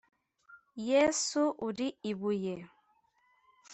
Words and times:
Yesu 0.89 1.41
uri 1.67 1.87
ibuye 2.11 2.55